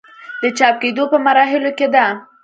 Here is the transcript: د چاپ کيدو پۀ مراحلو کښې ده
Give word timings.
د 0.41 0.43
چاپ 0.57 0.75
کيدو 0.81 1.03
پۀ 1.11 1.17
مراحلو 1.25 1.71
کښې 1.77 1.87
ده 1.93 2.05